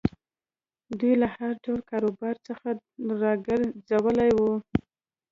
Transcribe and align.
دوی 0.99 1.13
له 1.21 1.27
هر 1.35 1.51
ډول 1.63 1.81
کاروبار 1.91 2.35
څخه 2.47 2.67
را 3.21 3.33
ګرځولي 3.47 4.29
وو. 4.39 4.53